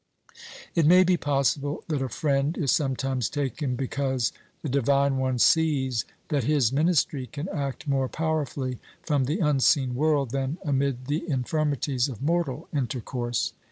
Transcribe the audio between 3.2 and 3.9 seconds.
taken